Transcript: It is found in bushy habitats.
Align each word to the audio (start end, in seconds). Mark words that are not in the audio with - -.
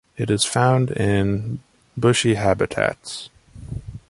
It 0.17 0.31
is 0.31 0.45
found 0.45 0.89
in 0.89 1.59
bushy 1.95 2.33
habitats. 2.33 3.29